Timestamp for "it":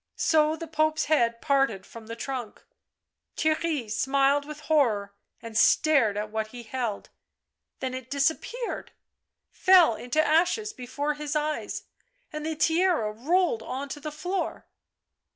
7.93-8.09